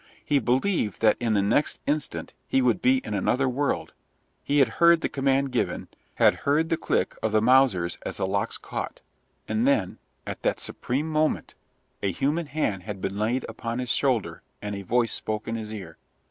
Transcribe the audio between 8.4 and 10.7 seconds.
caught and then, at that